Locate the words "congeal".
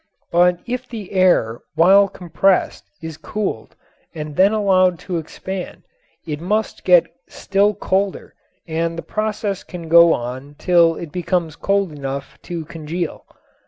12.65-13.25